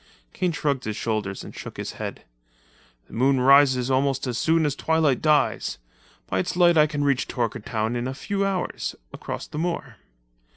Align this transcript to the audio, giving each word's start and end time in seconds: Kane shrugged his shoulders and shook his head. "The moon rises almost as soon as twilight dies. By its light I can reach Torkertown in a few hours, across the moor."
Kane 0.33 0.51
shrugged 0.51 0.85
his 0.85 0.95
shoulders 0.95 1.43
and 1.43 1.53
shook 1.55 1.77
his 1.77 1.91
head. 1.91 2.23
"The 3.05 3.13
moon 3.13 3.39
rises 3.39 3.91
almost 3.91 4.25
as 4.25 4.35
soon 4.35 4.65
as 4.65 4.75
twilight 4.75 5.21
dies. 5.21 5.77
By 6.25 6.39
its 6.39 6.55
light 6.55 6.75
I 6.75 6.87
can 6.87 7.03
reach 7.03 7.27
Torkertown 7.27 7.95
in 7.95 8.07
a 8.07 8.15
few 8.15 8.43
hours, 8.43 8.95
across 9.13 9.45
the 9.45 9.59
moor." 9.59 9.97